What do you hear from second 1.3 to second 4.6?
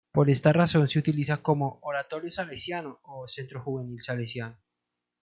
como ""Oratorio Salesiano"" o ""Centro Juvenil Salesiano"".